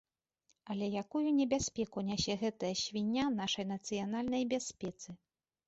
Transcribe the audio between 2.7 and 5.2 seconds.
свіння нашай нацыянальнай бяспецы?